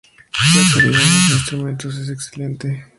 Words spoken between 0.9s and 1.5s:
de los